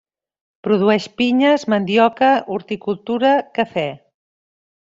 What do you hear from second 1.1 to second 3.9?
pinyes, mandioca, horticultura, cafè.